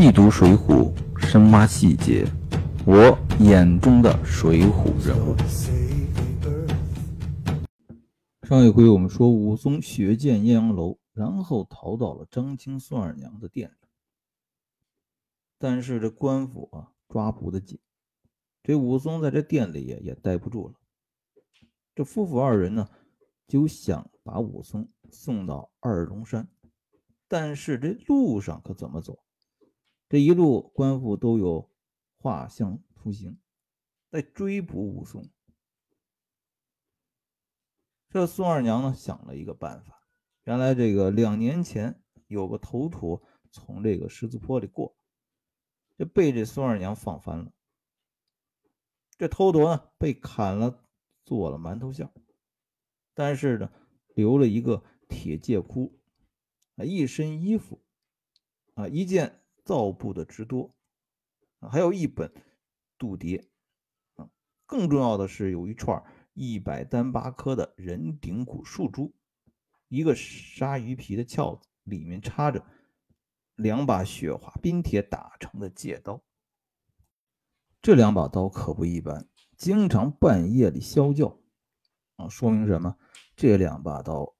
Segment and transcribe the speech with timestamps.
[0.00, 0.94] 细读《水浒》，
[1.26, 2.24] 深挖细节，
[2.86, 5.34] 我眼中的水浒人物。
[8.46, 13.88] 上一回我们说，武松血溅艳阳楼，然后逃到了张青孙二娘的店里。
[15.58, 17.80] 但是这官府啊，抓捕的紧，
[18.62, 20.74] 这武松在这店里也也待不住了。
[21.96, 22.88] 这夫妇二人呢，
[23.48, 26.46] 就想把武松送到二龙山，
[27.26, 29.18] 但是这路上可怎么走？
[30.08, 31.70] 这一路官府都有
[32.16, 33.38] 画像图形，
[34.10, 35.28] 在追捕武松。
[38.08, 40.08] 这孙二娘呢想了一个办法，
[40.44, 44.96] 原来这个两年前有个头陀从这个十字坡里过，
[45.98, 47.52] 就被这孙二娘放翻了。
[49.18, 50.88] 这头陀呢被砍了，
[51.26, 52.10] 做了馒头馅，
[53.12, 53.70] 但是呢
[54.14, 56.00] 留了一个铁戒箍，
[56.76, 57.84] 啊，一身衣服，
[58.72, 59.44] 啊，一件。
[59.68, 60.74] 造布的之多，
[61.60, 62.32] 还有一本
[62.96, 63.50] 度牒
[64.14, 64.30] 啊，
[64.64, 66.02] 更重要的是有一串
[66.32, 69.14] 一百单八颗的人顶骨树珠，
[69.88, 72.64] 一个鲨鱼皮的鞘子，里面插着
[73.56, 76.24] 两把雪花冰铁打成的戒刀。
[77.82, 81.38] 这两把刀可不一般，经常半夜里啸叫
[82.16, 82.96] 啊，说明什么？
[83.36, 84.34] 这两把刀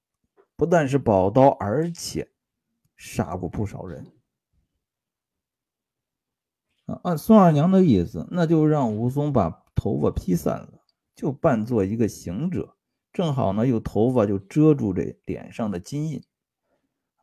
[0.56, 2.32] 不但是宝刀，而且
[2.96, 4.17] 杀过不少人。
[7.02, 10.80] 按孙二娘的意思，那就让武松把头发披散了，
[11.14, 12.76] 就扮作一个行者，
[13.12, 16.24] 正好呢，用头发就遮住这脸上的金印。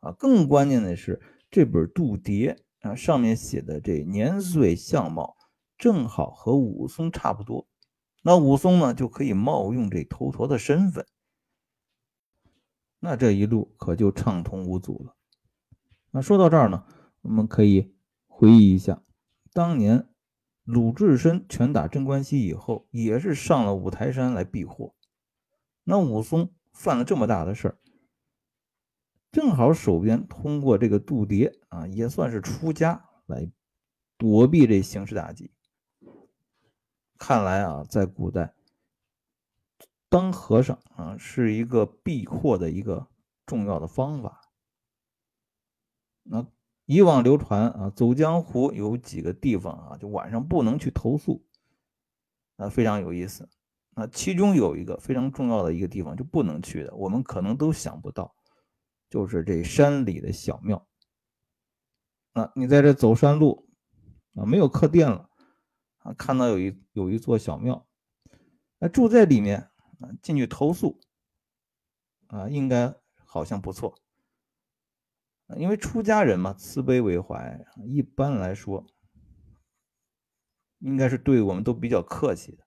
[0.00, 5.36] 啊，更关键的是，这本度牒啊，上面写的这年岁相貌
[5.76, 7.66] 正好和武松差不多，
[8.22, 11.04] 那武松呢就可以冒用这头陀的身份，
[13.00, 15.16] 那这一路可就畅通无阻了。
[16.12, 16.84] 那说到这儿呢，
[17.22, 17.92] 我们可以
[18.28, 19.02] 回忆一下。
[19.56, 20.06] 当年
[20.64, 24.94] 鲁智深拳打镇关西以后，也是上了五台山来避祸。
[25.82, 27.78] 那武松犯了这么大的事儿，
[29.32, 33.50] 正好手边通过这个度牒啊，也算是出家来
[34.18, 35.50] 躲避这刑事打击。
[37.16, 38.52] 看来啊，在古代
[40.10, 43.08] 当和尚啊，是一个避祸的一个
[43.46, 44.52] 重要的方法。
[46.24, 46.46] 那。
[46.86, 51.44] 以往流传啊，走江湖有几个地方啊，就晚上不能去投宿，
[52.56, 53.48] 啊，非常有意思。
[53.94, 58.34] 啊，其中有一个非常重要的一个地方就不能去的，我们可能都想不到，
[59.08, 60.86] 就是这山里的小庙。
[62.34, 63.68] 啊，你在这走山路
[64.34, 65.30] 啊，没有客店了
[65.98, 67.86] 啊，看到有一有一座小庙，
[68.78, 71.00] 那住在里面啊，进去投宿
[72.26, 73.98] 啊，应该好像不错。
[75.56, 78.84] 因为出家人嘛，慈悲为怀，一般来说，
[80.78, 82.64] 应该是对我们都比较客气的。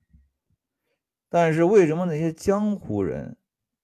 [1.27, 3.37] 但是为什么那些江湖人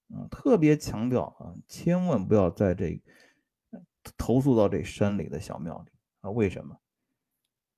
[0.08, 3.02] 啊，特别强调啊，千万不要在这
[4.18, 5.92] 投诉到这山里的小庙里
[6.22, 6.32] 啊？
[6.32, 6.80] 为什么？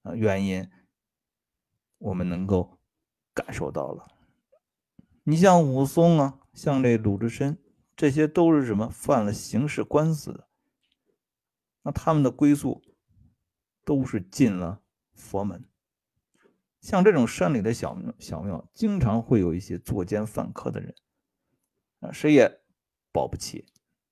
[0.04, 0.70] 啊，原因
[1.98, 2.80] 我们能够
[3.34, 4.08] 感受到了。
[5.24, 7.58] 你像武松啊，像这鲁智深，
[7.96, 8.88] 这些都是什么？
[8.90, 10.47] 犯了刑事官司的。
[11.88, 12.84] 那他们的归宿
[13.86, 14.82] 都是进了
[15.14, 15.64] 佛门，
[16.82, 20.94] 像这种山里的小庙，小庙经常会有一些作奸犯科的人，
[22.02, 22.60] 啊，谁也
[23.14, 23.66] 保不齐。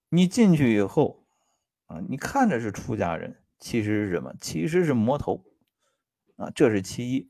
[0.08, 1.28] 你进去以后，
[1.88, 4.34] 啊，你看着是出家人，其实是什么？
[4.40, 5.44] 其实是魔头，
[6.38, 7.28] 啊，这是其一。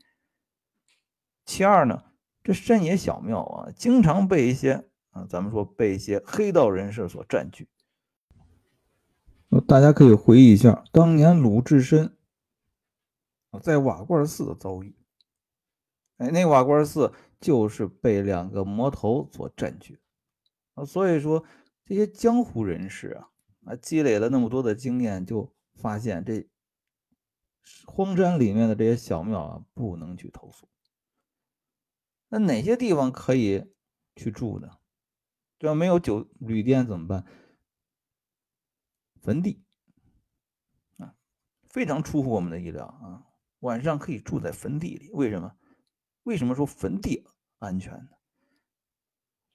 [1.44, 2.04] 其二呢，
[2.44, 7.68] 这山野小庙啊，经常被一些啊，咱们说被一些黑道人士所占据。
[9.60, 12.16] 大家可以回忆一下当年鲁智深
[13.62, 14.94] 在瓦罐寺的遭遇。
[16.18, 20.00] 哎，那瓦罐寺就是被两个魔头所占据
[20.74, 20.84] 啊。
[20.84, 21.44] 所以说，
[21.84, 23.28] 这些江湖人士啊，
[23.64, 26.48] 啊，积累了那么多的经验，就发现这
[27.86, 30.68] 荒山里面的这些小庙啊，不能去投宿。
[32.28, 33.66] 那哪些地方可以
[34.14, 34.78] 去住呢？
[35.58, 37.24] 这要没有酒旅店怎么办？
[39.26, 39.60] 坟地
[40.98, 41.16] 啊，
[41.64, 43.26] 非常出乎我们的意料啊！
[43.58, 45.58] 晚上可以住在坟地里，为什么？
[46.22, 47.26] 为什么说坟地
[47.58, 48.10] 安全呢？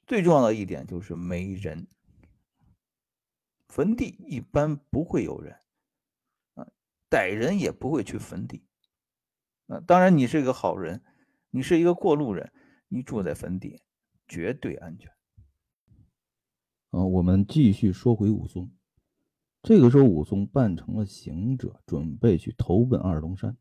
[0.05, 1.87] 最重要的一点就是没人，
[3.69, 5.57] 坟地一般不会有人
[6.55, 6.67] 啊，
[7.09, 8.67] 歹人也不会去坟地。
[9.67, 11.01] 啊，当然你是一个好人，
[11.49, 12.51] 你是一个过路人，
[12.89, 13.81] 你住在坟地
[14.27, 15.09] 绝对安全。
[16.89, 18.69] 啊，我们继续说回武松。
[19.63, 23.57] 这个时候，武松扮成了行者，准备去投奔二龙山。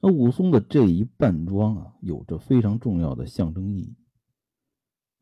[0.00, 3.96] 那武松的这一扮装啊，有着非常重要的象征意义。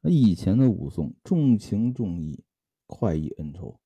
[0.01, 2.45] 那以前的武松重情重义，
[2.87, 3.81] 快意恩仇，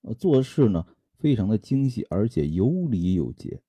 [0.00, 0.86] 呃，做事呢
[1.18, 3.62] 非常的精细，而且有礼有节。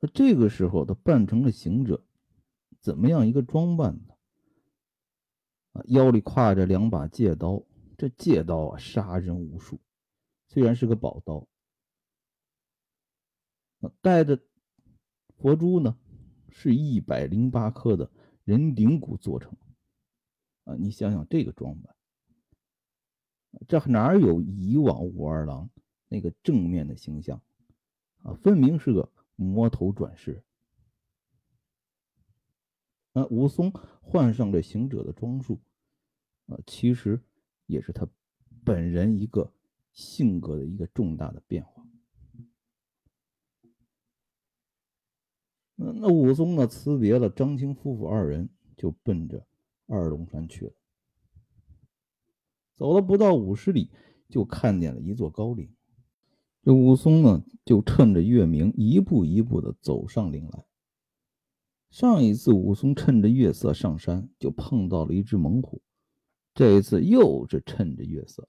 [0.00, 2.04] 那这个时候他扮成了行者，
[2.80, 4.14] 怎么样一个装扮呢？
[5.72, 7.62] 啊，腰里挎着两把戒刀，
[7.96, 9.78] 这戒刀啊杀人无数，
[10.48, 11.46] 虽然是个宝刀。
[14.02, 14.38] 带的
[15.38, 15.96] 佛珠呢，
[16.50, 18.10] 是一百零八颗的
[18.44, 19.56] 人顶骨做成。
[20.64, 21.96] 啊，你想想这个装扮，
[23.66, 25.70] 这哪有以往武二郎
[26.08, 27.40] 那个正面的形象？
[28.22, 30.44] 啊，分明是个魔头转世。
[33.12, 35.60] 那，武松换上这行者的装束，
[36.46, 37.20] 啊，其实
[37.66, 38.08] 也是他
[38.64, 39.52] 本人一个
[39.92, 41.84] 性格的一个重大的变化。
[45.82, 46.66] 那武松呢？
[46.66, 49.46] 辞别了张青夫妇二人，就奔着
[49.86, 50.72] 二龙山去了。
[52.74, 53.90] 走了不到五十里，
[54.28, 55.74] 就看见了一座高岭。
[56.62, 60.66] 这武松呢，就趁着月明，一步一步的走上岭来。
[61.90, 65.82] 上一次武松趁着月色上山，就碰到了一只猛虎。
[66.54, 68.48] 这一次又是趁着月色，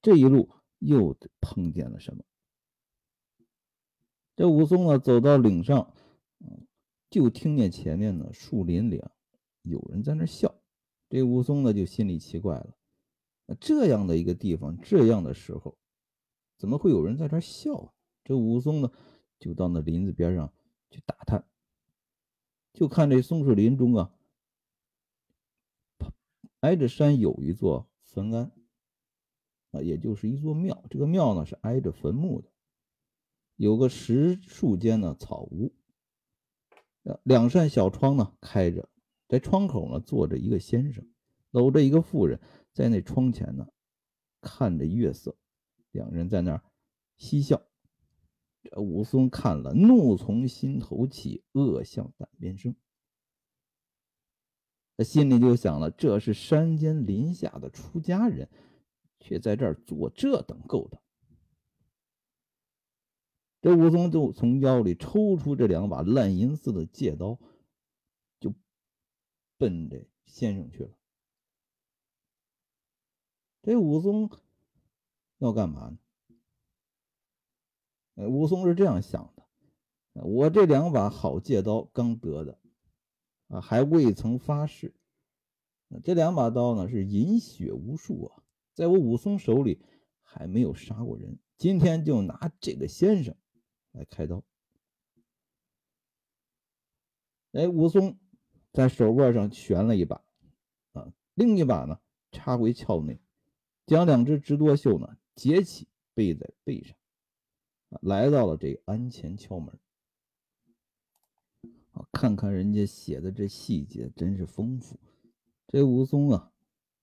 [0.00, 2.22] 这一路又碰见了什么？
[4.36, 5.92] 这武松呢，走到岭上。
[7.10, 9.02] 就听见前面呢树林里
[9.62, 10.54] 有人在那笑，
[11.08, 12.76] 这武松呢就心里奇怪了，
[13.58, 15.76] 这样的一个地方，这样的时候，
[16.56, 17.92] 怎么会有人在这笑？
[18.22, 18.92] 这武松呢
[19.40, 20.52] 就到那林子边上
[20.88, 21.44] 去打探，
[22.72, 24.14] 就看这松树林中啊，
[26.60, 28.52] 挨着山有一座坟庵，
[29.72, 30.84] 啊，也就是一座庙。
[30.88, 32.48] 这个庙呢是挨着坟墓的，
[33.56, 35.74] 有个石树间的草屋。
[37.24, 38.88] 两扇小窗呢开着，
[39.26, 41.06] 在窗口呢坐着一个先生，
[41.50, 42.40] 搂着一个妇人，
[42.72, 43.66] 在那窗前呢
[44.40, 45.36] 看着月色，
[45.90, 46.62] 两人在那儿
[47.16, 47.60] 嬉笑。
[48.62, 52.74] 这武松看了，怒从心头起，恶向胆边生。
[54.96, 58.50] 他心里就想了：这是山间林下的出家人，
[59.18, 61.00] 却在这儿做这等勾当。
[63.62, 67.38] 这武松就从腰里抽出这两把烂银似的戒刀，
[68.38, 68.54] 就
[69.56, 70.90] 奔这先生去了。
[73.62, 74.30] 这武松
[75.38, 75.98] 要干嘛呢？
[78.28, 82.58] 武松是这样想的：我这两把好借刀刚得的，
[83.48, 84.94] 啊，还未曾发誓。
[86.04, 88.42] 这两把刀呢，是饮血无数啊，
[88.74, 89.80] 在我武松手里
[90.22, 91.38] 还没有杀过人。
[91.56, 93.34] 今天就拿这个先生。
[93.92, 94.44] 来开刀。
[97.52, 98.16] 哎，武松
[98.72, 100.22] 在手腕上悬了一把，
[100.92, 101.98] 啊，另一把呢
[102.30, 103.20] 插回鞘内，
[103.84, 106.96] 将两只直多袖呢结起，背在背上，
[108.00, 109.78] 来到了这鞍前敲门。
[111.92, 114.98] 啊，看看人家写的这细节，真是丰富。
[115.66, 116.52] 这武松啊，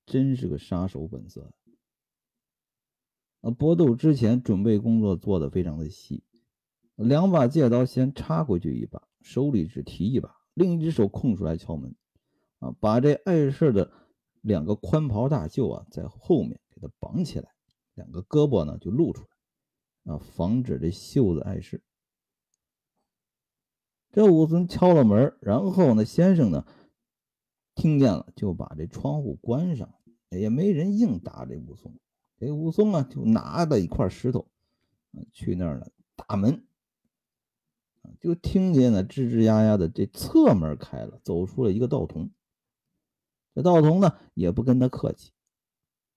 [0.06, 1.54] 真是个杀手本色。
[3.42, 6.24] 啊，搏斗之前准备工作做的非常的细。
[6.96, 11.96] 两把戒刀先插过去一把，手里只提一把，另一只手空出来敲门，
[12.60, 13.92] 啊，把这碍事的
[14.42, 17.54] 两个宽袍大袖啊在后面给他绑起来，
[17.94, 19.28] 两个胳膊呢就露出来，
[20.08, 21.84] 啊，防止这袖子碍事。
[24.12, 26.66] 这武松敲了门，然后呢，先生呢
[27.76, 29.94] 听见了，就把这窗户关上，
[30.30, 32.00] 也没人硬打这武松。
[32.40, 34.50] 这武松啊，就拿着一块石头，
[35.34, 36.64] 去那儿呢打门。
[38.22, 42.32] 就听见了吱吱呀呀的，这侧门开了，走出了一个道童。
[43.54, 45.34] 这道童呢也不跟他客气，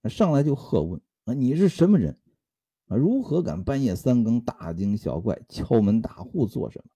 [0.05, 2.20] 上来就喝问：“啊，你是什么人？
[2.91, 6.91] 啊，如何敢半夜三更大惊小怪，敲门打户做什么？”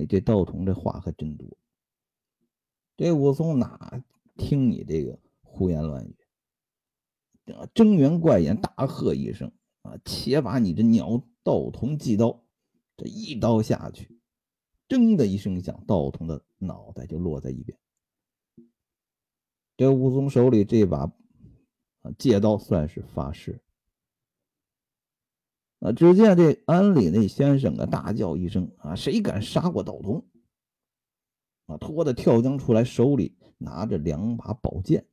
[0.00, 1.46] 哎，这道童这话还真多。
[2.96, 4.04] 这武松哪
[4.36, 6.16] 听你这个胡言乱语？
[7.74, 9.50] 睁圆怪眼，大喝一声
[9.82, 12.44] ：“啊，且把你这鸟道童祭刀！”
[12.96, 14.20] 这一刀下去，
[14.88, 17.76] 铮的一声响，道童的脑袋就落在一边。
[19.76, 21.12] 这武松手里这把
[22.02, 23.60] 啊戒刀算是发誓。
[25.82, 25.90] 啊！
[25.90, 30.24] 只见这庵里那先生啊大叫一声：“啊，谁敢杀过道童？”
[31.66, 35.06] 啊，拖着跳江出来，手里拿着两把宝剑。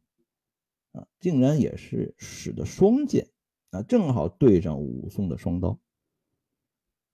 [0.91, 3.29] 啊，竟然也是使的双剑
[3.71, 5.79] 啊，正好对上武松的双刀。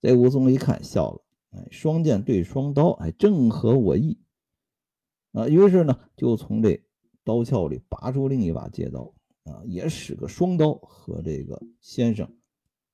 [0.02, 1.22] 这武松一看笑了，
[1.52, 4.18] 哎，双剑对双刀，哎，正合我意
[5.32, 5.48] 啊。
[5.48, 6.82] 于是呢，就从这
[7.24, 12.30] 刀鞘里拔出另一把借刀啊，也使个双刀和这个先生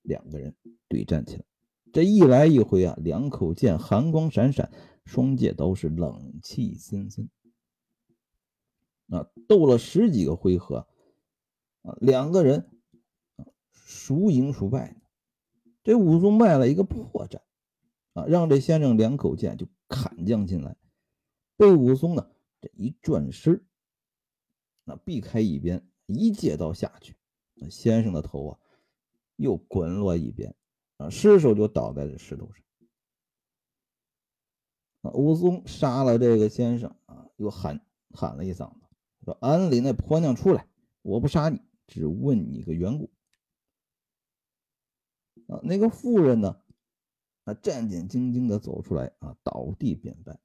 [0.01, 0.55] 两个人
[0.88, 1.43] 对战起来。
[1.93, 4.72] 这一来一回啊，两口剑寒光闪闪，
[5.05, 7.29] 双剑都是冷气森森。
[9.10, 10.88] 啊，斗了十几个回合，
[11.81, 12.70] 啊，两个人
[13.36, 15.01] 啊，孰赢孰败呢？
[15.84, 17.41] 这武松卖了一个破绽，
[18.13, 20.77] 啊，让这先生两口剑就砍将进来，
[21.58, 22.29] 被武松呢
[22.62, 23.65] 这一转身，
[24.86, 27.17] 那避开一边，一借刀下去，
[27.55, 28.60] 那先生的头啊
[29.41, 30.55] 又滚落一边，
[30.98, 32.63] 啊，尸首就倒在这石头上。
[35.01, 37.81] 啊，武松杀了这个先生啊，又喊
[38.12, 38.86] 喊了一嗓子。
[39.25, 40.67] 说安里那婆娘出来，
[41.01, 43.10] 我不杀你，只问你个缘故。
[45.48, 46.62] 啊，那个妇人呢？
[47.45, 50.39] 啊，战战兢兢的走出来啊，倒地便拜。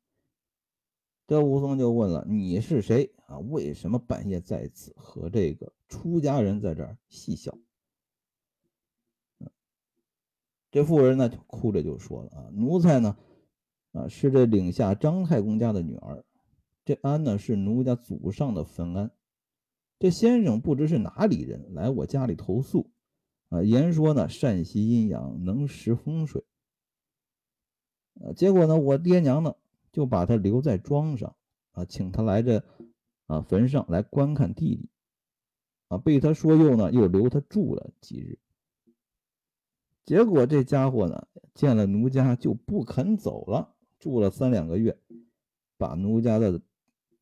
[1.27, 3.39] 这武松就问了：“你是谁啊？
[3.39, 7.53] 为什么半夜在此和这个出家人在这儿嬉笑？”
[10.77, 13.17] 这妇人呢，就哭着就说了：“啊，奴才呢，
[13.93, 16.23] 啊，是这领下张太公家的女儿。”
[16.85, 19.11] 这安呢是奴家祖上的坟安，
[19.99, 22.91] 这先生不知是哪里人来我家里投宿，
[23.49, 26.45] 啊，言说呢善习阴阳，能识风水，
[28.21, 29.55] 呃，结果呢我爹娘呢
[29.93, 31.35] 就把他留在庄上，
[31.73, 32.63] 啊，请他来这
[33.29, 34.91] 啊坟上来观看弟弟，
[35.89, 38.39] 啊，被他说诱呢又留他住了几日，
[40.07, 44.99] 结果这家伙呢见了奴家就不肯走了，住了三两个月，
[45.77, 46.63] 把奴家的。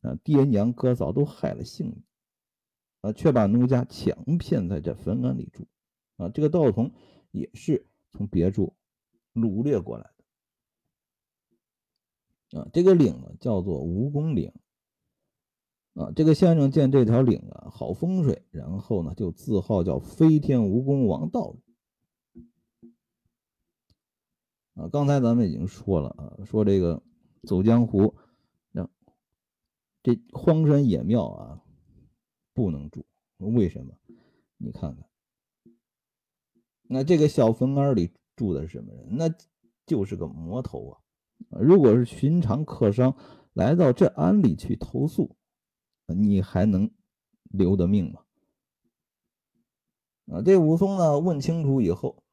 [0.05, 2.03] 啊，爹娘哥嫂都害了性命，
[3.01, 5.67] 啊，却把奴家强骗在这坟庵里住，
[6.19, 6.93] 啊，这个道童
[7.31, 8.75] 也是从别处
[9.33, 10.11] 掳掠过来
[12.51, 14.53] 的，啊，这个岭呢叫做蜈蚣岭，
[15.95, 21.64] 啊，这个先生见这条岭啊好风水，然后呢就自号叫飞天蜈蚣王道人，
[24.75, 27.03] 啊，刚才咱们已经说了啊，说这个
[27.43, 28.15] 走江湖。
[30.07, 31.63] 这荒山野庙啊，
[32.53, 33.07] 不能住。
[33.39, 33.95] 为什么？
[34.59, 35.09] 你看看，
[36.83, 39.17] 那这个小坟庵里住的是什么人？
[39.17, 39.35] 那
[39.87, 41.01] 就是个魔头啊！
[41.59, 43.17] 如果是寻常客商
[43.55, 45.39] 来到这庵里去投宿，
[46.07, 46.91] 你还能
[47.45, 48.25] 留得命吗？
[50.27, 51.19] 啊，这武松呢？
[51.19, 52.24] 问清楚以后，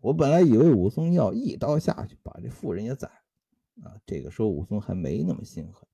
[0.00, 3.08] 我本来以为武松要一刀下去把这妇人也宰
[3.76, 5.86] 了，啊，这个时候武松还没那么心狠。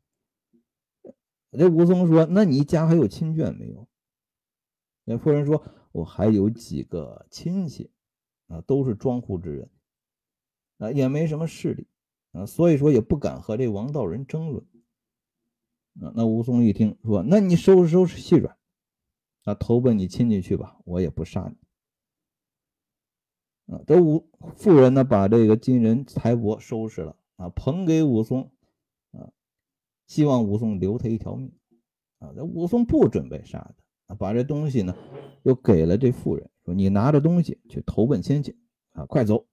[1.53, 3.89] 这武松说：“那你家还有亲眷没有？”
[5.05, 7.91] 那妇人说：“我还有几个亲戚，
[8.47, 9.71] 啊，都是庄户之人，
[10.79, 11.89] 啊，也没什么势力，
[12.31, 14.65] 啊，所以说也不敢和这王道人争论。”
[16.01, 18.57] 啊，那武松一听说：“那你收拾收拾细软，
[19.43, 21.57] 啊，投奔你亲戚去吧，我也不杀你。”
[23.71, 28.51] 啊，这武妇人呢，把这个金人财帛收拾了，啊，捧给武松
[29.13, 29.31] 啊。
[30.09, 31.53] 希望武松留他一条命
[32.19, 32.33] 啊！
[32.35, 33.73] 这武松不准备杀
[34.09, 34.93] 他，把这东西呢
[35.45, 38.59] 又给了这妇人，说：“你拿着东西去投奔亲戚
[38.91, 39.47] 啊，快走！”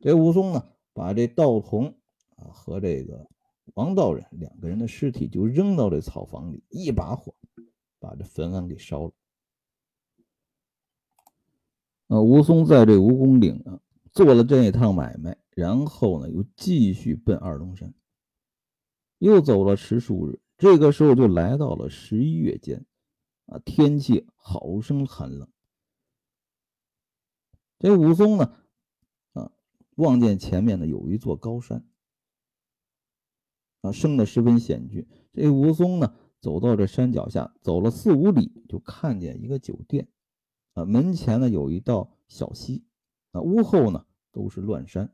[0.00, 0.62] 这武松呢，
[0.92, 1.86] 把这道童
[2.36, 3.26] 啊和这个
[3.72, 7.34] 王道人两个人的尸体就扔到这草房里，一把火
[7.98, 9.12] 把这坟安给烧了。
[12.08, 13.80] 啊，武松在这蜈蚣岭啊
[14.12, 17.94] 做了这一趟买卖，然后呢又继续奔二龙山。
[19.18, 22.86] 又走了十数日，这个时候就来到了十一月间，
[23.46, 25.48] 啊，天气好生寒冷。
[27.80, 28.54] 这武松呢，
[29.32, 29.52] 啊，
[29.96, 31.84] 望见前面呢有一座高山，
[33.82, 35.06] 啊，生的十分险峻。
[35.32, 40.08] 这武松呢，走到这山脚下，走了四五里，就看见一个酒店，
[40.78, 42.84] 啊，门前呢有一道小溪，
[43.32, 45.12] 啊，屋后呢都是乱山。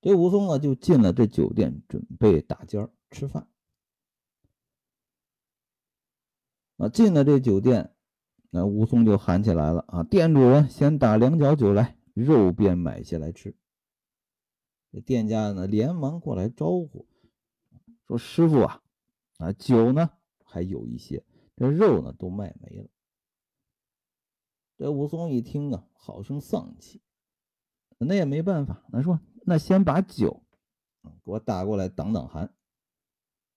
[0.00, 3.48] 这武松呢，就进了这酒店，准备打尖儿吃饭。
[6.78, 7.94] 啊，进了这酒店，
[8.50, 13.56] 那武松就喊起来了：“啊，店主人，先打两角酒来，肉便买下来吃。”
[14.90, 17.06] 这店家呢，连忙过来招呼，
[18.08, 18.82] 说：“师傅啊，
[19.38, 20.10] 啊，酒呢
[20.44, 22.88] 还有一些，这肉呢都卖没了。”
[24.84, 27.00] 这武松一听啊，好生丧气，
[27.96, 29.18] 那也没办法，那说。
[29.46, 30.42] 那先把酒
[31.24, 32.54] 给我打过来挡挡寒。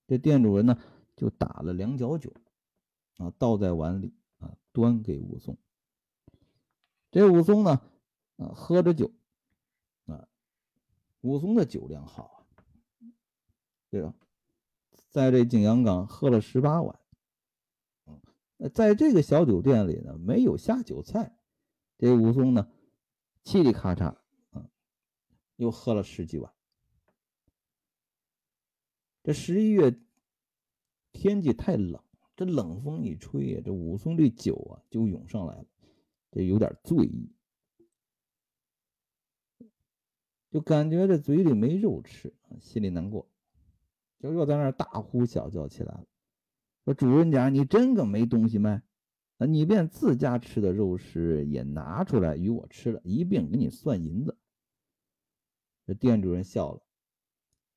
[0.07, 0.79] 这店主人呢，
[1.17, 2.31] 就打了两角酒，
[3.17, 5.57] 啊，倒在碗里，啊，端给武松。
[7.11, 7.81] 这武松呢，
[8.37, 9.11] 啊，喝着酒，
[10.05, 10.29] 啊，
[11.19, 12.39] 武松的酒量好啊，
[13.89, 14.13] 对吧？
[15.09, 16.97] 在这景阳冈喝了十八碗，
[18.57, 21.37] 嗯，在这个小酒店里呢，没有下酒菜，
[21.97, 22.71] 这武松呢，
[23.43, 24.17] 嘁里咔嚓，
[24.51, 24.69] 啊，
[25.55, 26.53] 又喝了十几碗。
[29.23, 29.99] 这十一月
[31.11, 32.01] 天气太冷，
[32.35, 35.65] 这冷风一吹呀，这武松这酒啊就涌上来了，
[36.31, 37.31] 这有点醉意，
[40.49, 43.29] 就感觉这嘴里没肉吃，心里难过。
[44.19, 46.07] 就又在那大呼小叫起来了，
[46.87, 48.81] 说：“主人家，你真个没东西卖？
[49.39, 54.37] 啊，你便自家吃的肉食也拿出来与我吃了，一并给你算银子。”
[55.85, 56.81] 这店主人笑了，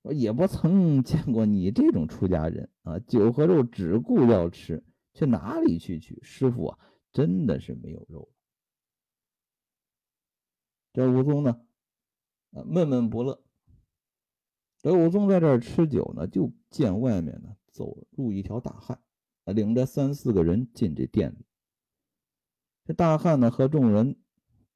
[0.05, 6.21] 说：“也不曾见过你这种出家人啊，酒和肉只顾要吃，去哪里去取？
[6.23, 6.79] 师傅啊，
[7.12, 8.29] 真的是没有肉。”
[10.95, 11.61] 这武松呢，
[12.52, 13.43] 啊，闷闷不乐。
[14.79, 19.00] 这武松在这儿吃酒呢，就见外面呢走入一条大汉，
[19.44, 21.46] 领着三四个人进这店里。
[22.84, 24.16] 这大汉呢和众人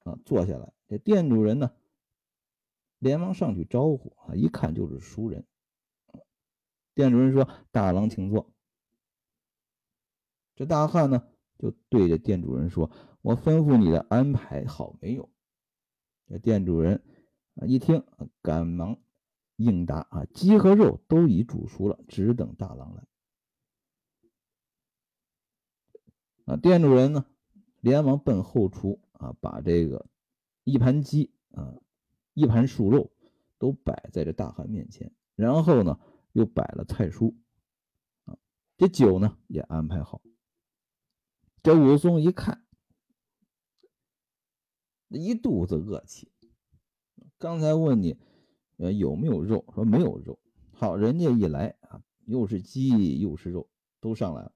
[0.01, 1.75] 啊坐下来，这店主人呢
[2.99, 5.47] 连忙上去招呼啊，一看就是熟人。
[6.95, 8.53] 店主人说：“大郎请坐。”
[10.55, 11.27] 这大汉呢
[11.59, 12.89] 就对着店主人说
[13.21, 15.29] ：“我吩咐你的安排好没有？”
[16.29, 17.03] 这店主人
[17.57, 18.05] 啊一听，
[18.41, 18.97] 赶忙。
[19.57, 23.07] 应答啊，鸡和肉都已煮熟了，只等大郎来。
[26.47, 27.25] 啊，店主人呢，
[27.81, 30.07] 连忙奔后厨啊，把这个
[30.65, 31.75] 一盘鸡啊，
[32.35, 33.13] 一盘熟肉
[33.59, 36.01] 都摆在这大汉面前，然后呢，
[36.33, 37.35] 又摆了菜蔬
[38.25, 38.37] 啊，
[38.77, 40.21] 这酒呢也安排好。
[41.63, 42.67] 这武松一看，
[45.09, 46.33] 一肚子恶气，
[47.39, 48.19] 刚才问你。
[48.77, 49.65] 呃，有没有肉？
[49.75, 50.39] 说没有肉。
[50.73, 53.69] 好，人家一来啊，又是鸡又是肉，
[54.01, 54.53] 都上来了。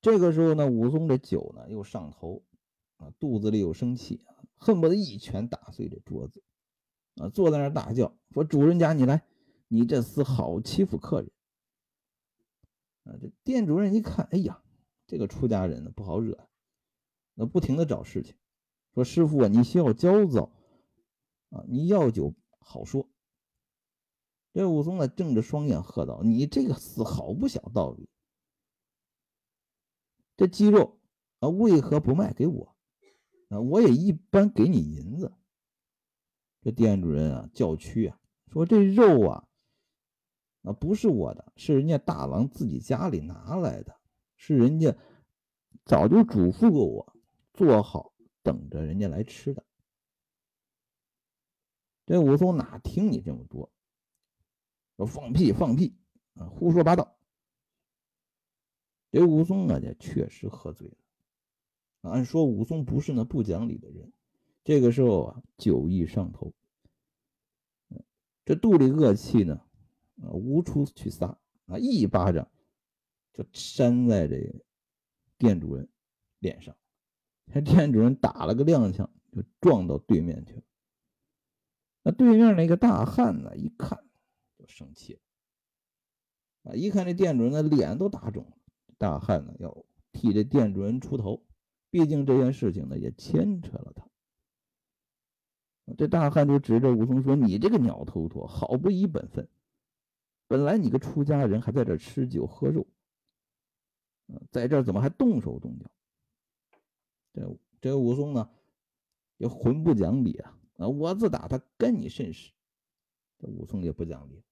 [0.00, 2.44] 这个时候呢，武松这酒呢又上头
[2.96, 6.42] 啊，肚子里有生气啊，恨不得一拳打碎这桌子
[7.16, 9.24] 啊，坐在那儿大叫说：“主人家，你来，
[9.68, 11.30] 你这厮好欺负客人
[13.04, 14.62] 啊！”这店主人一看，哎呀，
[15.06, 16.48] 这个出家人呢不好惹，
[17.34, 18.34] 那不停的找事情，
[18.94, 20.52] 说：“师傅啊，你需要焦躁。”
[21.52, 21.64] 啊！
[21.68, 23.08] 你要酒好说。
[24.54, 28.08] 这武松呢，睁着双眼喝道：“你这个死好不晓道理！
[30.36, 30.98] 这鸡肉
[31.38, 32.76] 啊，为何不卖给我？
[33.48, 35.32] 啊，我也一般给你银子。”
[36.62, 39.48] 这店主人啊，叫屈啊，说：“这肉啊，
[40.62, 43.96] 啊不是我的，是人家大郎自己家里拿来的，
[44.36, 44.94] 是人家
[45.84, 47.16] 早就嘱咐过我，
[47.54, 49.64] 做好等着人家来吃的。”
[52.06, 53.70] 这武松哪听你这么多？
[54.96, 55.96] 说放屁放屁
[56.34, 57.16] 啊，胡说八道！
[59.10, 60.96] 这武松啊，也确实喝醉了。
[62.10, 64.12] 按说武松不是那不讲理的人，
[64.64, 66.52] 这个时候啊，酒意上头，
[68.44, 69.54] 这肚里恶气呢，
[70.22, 72.50] 啊，无处去撒啊，一巴掌
[73.32, 74.52] 就扇在这
[75.38, 75.88] 店主人
[76.40, 76.76] 脸上，
[77.52, 80.62] 这店主人打了个踉跄，就撞到对面去了。
[82.12, 83.56] 对面那个大汉呢？
[83.56, 83.98] 一看
[84.58, 85.20] 就生气了
[86.70, 86.74] 啊！
[86.74, 88.56] 一看这店主人的脸都打肿了，
[88.98, 91.44] 大汉呢要替这店主人出头，
[91.90, 94.06] 毕竟这件事情呢也牵扯了他。
[95.98, 99.48] 这大汉就指着武松说：“你这个鸟头陀，好不依本分！
[100.46, 102.86] 本来你个出家人还在这吃酒喝肉，
[104.50, 105.90] 在这怎么还动手动脚？
[107.32, 108.48] 这这武松呢，
[109.38, 110.88] 也混不讲理啊！”啊！
[110.88, 112.52] 我自打他跟你甚是，
[113.38, 114.42] 这武松也不讲理。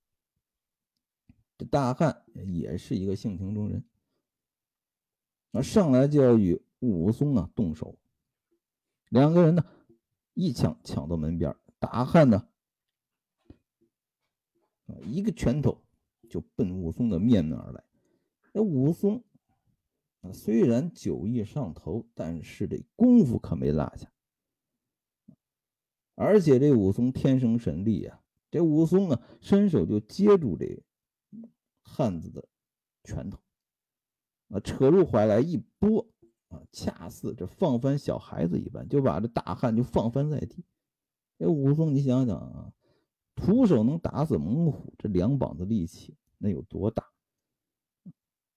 [1.58, 3.84] 这大汉也是一个性情中人，
[5.52, 7.98] 啊，上来就要与武松啊动手。
[9.10, 9.64] 两个人呢，
[10.34, 12.48] 一抢抢到门边，大汉呢，
[14.86, 15.82] 啊，一个拳头
[16.30, 17.84] 就奔武松的面门而来。
[18.52, 19.22] 那武松
[20.22, 24.10] 啊，虽然酒意上头，但是这功夫可没落下。
[26.20, 28.20] 而且这武松天生神力啊！
[28.50, 30.83] 这武松呢，伸手就接住这
[31.80, 32.46] 汉子的
[33.04, 33.38] 拳头，
[34.50, 36.06] 啊，扯入怀来一拨，
[36.48, 40.62] 啊，恰似这放翻小孩子一般，就把这大汉就放翻在地。
[41.38, 42.70] 这武松，你想想啊，
[43.35, 47.02] 徒手能打死猛虎，这两膀子力气，那有多大？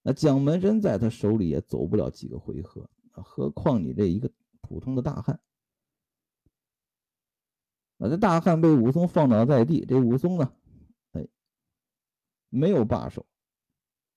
[0.02, 5.40] 那蒋门神在他手里也走不了几个回合，何况你这一个普通的大汉？
[8.10, 10.52] 这大汉被武松放倒在地，这武松呢，
[11.12, 11.28] 哎，
[12.50, 13.26] 没有罢手，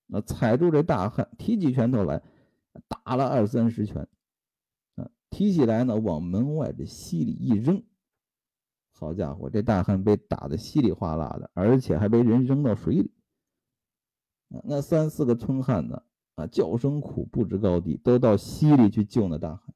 [0.05, 2.21] 那踩住这大汉，提起拳头来，
[2.87, 4.07] 打了二三十拳，
[4.95, 7.83] 啊，提起来呢，往门外的溪里一扔。
[8.91, 13.13] 好家伙，这大汉被打得稀里哗啦的，而且还被人扔到水里。
[14.63, 16.01] 那三四个村汉呢，
[16.35, 19.75] 啊，叫声苦，不知高低，都到溪里去救那大汉。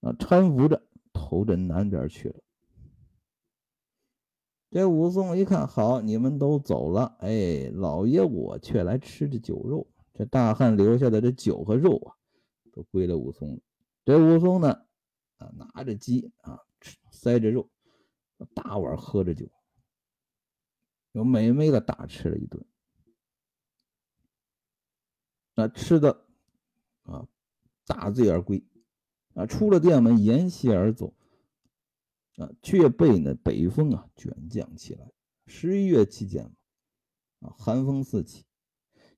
[0.00, 0.82] 啊，搀扶着
[1.14, 2.36] 投着南边去了。
[4.70, 9.86] 这武松一看，好，你们都走了，哎，老爷我却来吃这酒肉。
[10.12, 12.14] 这大汉留下的这酒和肉啊，
[12.72, 13.60] 都归了武松了。
[14.04, 14.72] 这武松呢？
[15.38, 16.60] 啊，拿着鸡啊，
[17.10, 17.70] 塞着肉，
[18.52, 19.48] 大碗喝着酒，
[21.12, 22.64] 有美美的大吃了一顿。
[25.54, 26.26] 那吃的
[27.02, 27.26] 啊，
[27.86, 28.64] 大醉而归，
[29.34, 31.12] 啊，出了店门沿溪而走，
[32.36, 35.12] 啊，却被那北风啊卷降起来。
[35.46, 36.52] 十一月期间，
[37.40, 38.44] 啊，寒风四起，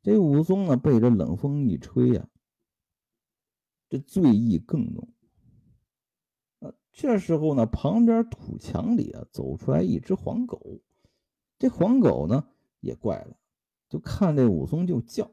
[0.03, 2.29] 这武松呢被这冷风一吹呀，
[3.89, 5.09] 这醉意更浓。
[6.93, 10.81] 这时候呢，旁边土墙里啊走出来一只黄狗。
[11.59, 12.49] 这黄狗呢
[12.81, 13.37] 也怪了，
[13.91, 15.31] 就看这武松就叫。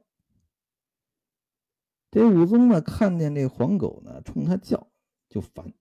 [2.13, 4.87] 这武松呢看见这黄狗呢冲他叫
[5.29, 5.73] 就烦。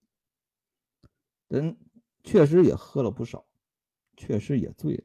[1.47, 1.77] 人
[2.23, 3.45] 确实也喝了不少，
[4.17, 5.03] 确实也醉了。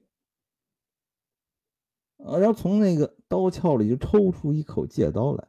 [2.24, 5.48] 啊，然后从那个刀鞘里就抽出一口戒刀来，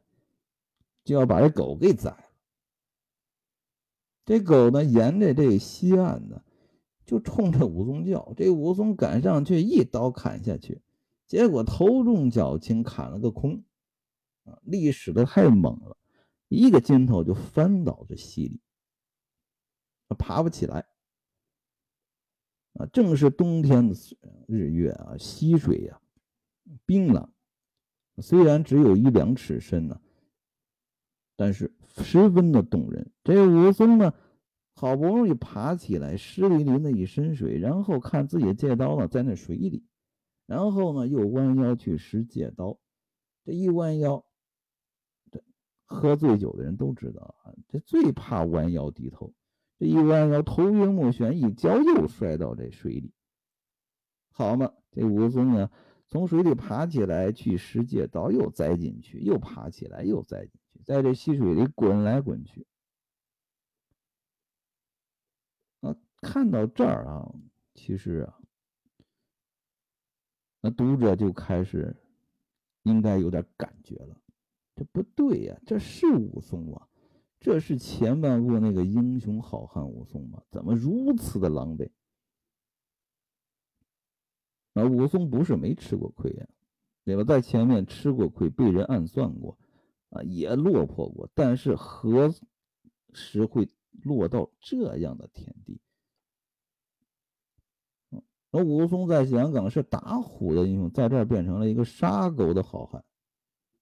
[1.06, 2.26] 就要把这狗给宰了。
[4.26, 6.44] 这狗呢，沿着这西岸呢，
[7.06, 8.34] 就冲着武松叫。
[8.36, 10.82] 这武松赶上去，一刀砍下去，
[11.26, 13.63] 结果头重脚轻，砍了个空。
[14.50, 15.98] 啊，力使的太猛了，
[16.48, 18.62] 一个筋头就翻倒这溪里，
[20.18, 20.86] 爬不起来。
[22.74, 23.96] 啊，正是冬天的
[24.48, 26.00] 日月啊，溪水呀，
[26.86, 27.32] 冰冷，
[28.22, 30.02] 虽然只有一两尺深呢。
[31.36, 33.14] 但是十分的动人。
[33.24, 34.14] 这武松呢，
[34.76, 39.86] 好不容易爬起来，湿淋淋的一身水，然后看自己借刀呢在那水里，
[40.46, 42.78] 然后呢又弯腰去拾借刀。
[43.46, 44.26] 这一弯腰，
[45.89, 49.34] 喝醉酒的人都知道啊，这最怕弯腰低头。
[49.80, 53.12] 这一弯腰，头晕目眩，一跤又摔到这水里。
[54.32, 55.71] 好嘛，这武松呢，
[56.08, 60.80] 从水里爬起来去拾借刀，又栽进去，又爬起来，又栽进去。
[60.86, 62.67] 在这溪水里滚来滚去，
[65.82, 67.34] 啊，看到这儿啊，
[67.73, 68.39] 其实啊，
[70.62, 71.95] 那读者就开始
[72.84, 74.21] 应该有点感觉了，
[74.80, 76.88] 这不对呀，这是武松啊，
[77.38, 80.42] 这是前半部那个英雄好汉武松吗？
[80.50, 81.89] 怎么如此的狼狈？
[84.76, 86.48] 啊，武松不是没吃过亏呀，
[87.04, 87.26] 对吧？
[87.26, 89.58] 在前面吃过亏，被人暗算过。
[90.12, 92.34] 啊，也落魄过，但是何
[93.13, 95.82] 时会落到这样的田地？
[98.50, 103.04] 那武松在香港是打虎的英雄，在这儿变成了一个杀狗的好汉，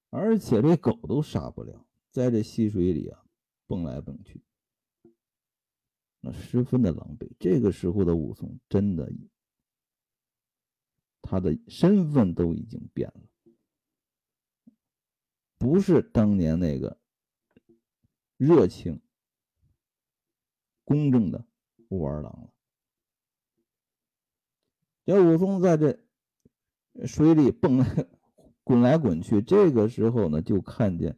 [0.09, 3.25] 而且这狗都杀不了，在这溪水里啊
[3.65, 4.41] 蹦来蹦去，
[6.21, 7.29] 那十分的狼狈。
[7.39, 9.11] 这个时候的武松，真的，
[11.21, 13.21] 他的身份都已经变了。
[15.57, 16.97] 不是当年那个
[18.37, 19.01] 热情、
[20.83, 21.45] 公正的
[21.89, 22.53] 武二郎了。
[25.05, 25.99] 这武松在这
[27.05, 28.07] 水里蹦来、
[28.67, 31.15] 滚来滚去，这个时候呢，就看见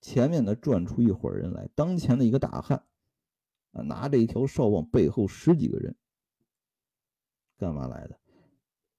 [0.00, 1.68] 前面呢转出一伙人来。
[1.74, 2.82] 当前的一个大汉
[3.72, 5.94] 啊，拿着一条哨棒，背后十几个人，
[7.58, 8.18] 干嘛来的？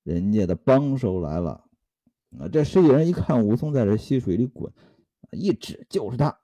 [0.03, 1.65] 人家的帮手来了。
[2.37, 2.47] 啊！
[2.47, 4.71] 这十几人一看武松在这溪水里滚，
[5.31, 6.39] 一指就是他。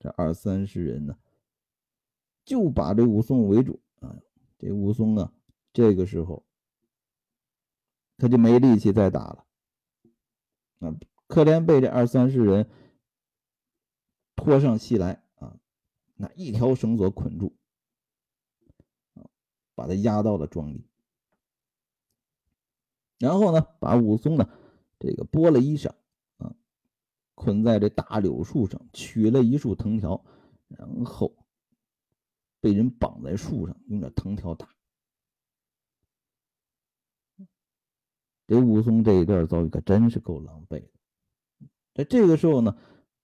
[0.00, 1.16] 这二三十人呢，
[2.44, 3.80] 就把这武松围住。
[4.00, 4.18] 啊，
[4.58, 5.32] 这武松啊，
[5.72, 6.44] 这个时候
[8.16, 9.46] 他就没力气再打了。
[10.82, 10.94] 啊，
[11.26, 12.68] 可怜被这二三十人
[14.36, 15.56] 拖上西来啊，
[16.16, 17.56] 拿一条绳索捆住，
[19.14, 19.24] 啊，
[19.74, 20.86] 把他押到了庄里。
[23.18, 24.48] 然后呢，把武松呢。
[25.04, 25.90] 这个剥了衣裳，
[26.36, 26.54] 啊，
[27.34, 30.24] 捆在这大柳树上，取了一束藤条，
[30.68, 31.44] 然后
[32.60, 34.68] 被人绑在树上，用这藤条打。
[38.52, 40.90] 这武松这一段遭遇可真是够狼狈的。
[41.94, 42.76] 在这个时候呢，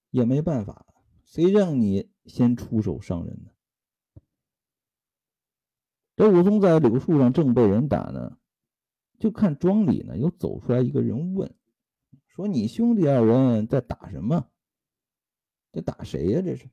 [0.08, 0.86] 也没办法，
[1.26, 3.50] 谁让你先出手伤人呢？
[6.16, 8.38] 这武松在柳树上正被人打呢，
[9.18, 11.54] 就看庄里呢又走出来一个人问
[12.26, 14.48] ：“说你兄弟二人在打什么？
[15.72, 16.40] 在打谁呀？
[16.40, 16.70] 这是？”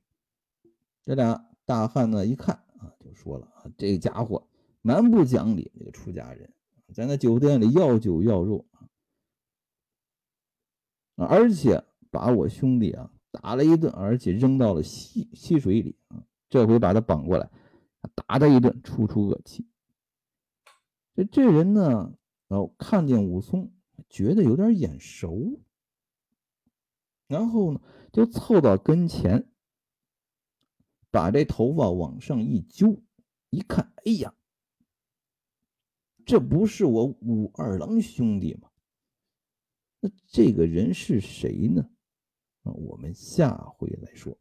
[1.04, 4.48] 这俩大汉呢一看啊，就说了：“啊，这家伙
[4.82, 6.54] 蛮不讲理，这个出家人
[6.93, 8.65] 在那酒店里要酒要肉，
[11.15, 17.50] 而且把我兄弟啊打了一顿，而且扔到了溪溪水里啊，这回把他绑过来。”
[18.13, 19.67] 打他一顿，出出恶气。
[21.15, 22.15] 这这人呢，
[22.48, 23.74] 然后看见武松，
[24.08, 25.60] 觉得有点眼熟，
[27.26, 27.82] 然后呢，
[28.13, 29.50] 就凑到跟前，
[31.10, 33.02] 把这头发往上一揪，
[33.50, 34.36] 一看，哎呀，
[36.26, 38.70] 这不是我武二郎兄弟吗？
[40.00, 41.90] 那这个人是谁呢？
[42.64, 44.38] 啊，我们下回来说。